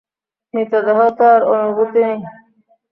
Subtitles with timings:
[0.53, 2.19] মৃতদের তো আর অনুভূতি নেই!